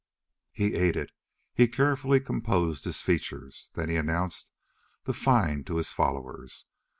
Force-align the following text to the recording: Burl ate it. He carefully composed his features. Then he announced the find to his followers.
Burl 0.57 0.75
ate 0.77 0.95
it. 0.95 1.11
He 1.53 1.67
carefully 1.67 2.19
composed 2.19 2.85
his 2.85 3.01
features. 3.03 3.69
Then 3.75 3.87
he 3.87 3.97
announced 3.97 4.51
the 5.03 5.13
find 5.13 5.63
to 5.67 5.75
his 5.77 5.93
followers. 5.93 6.65